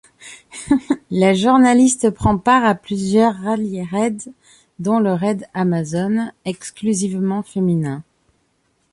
La 1.11 1.35
journaliste 1.35 2.09
prend 2.09 2.35
part 2.39 2.65
à 2.65 2.73
plusieurs 2.73 3.35
rallye-raids, 3.35 4.31
dont 4.79 4.97
le 4.99 5.13
Raid 5.13 5.45
Amazones, 5.53 6.33
exclusivement 6.43 7.43
féminin. 7.43 8.01